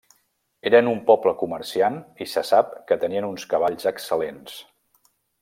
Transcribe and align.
Eren 0.69 0.87
un 0.91 1.01
poble 1.09 1.33
comerciant 1.41 1.99
i 2.25 2.27
se 2.33 2.43
sap 2.53 2.73
que 2.89 2.97
tenien 3.05 3.29
uns 3.29 3.47
cavalls 3.53 3.87
excel·lents. 3.93 4.59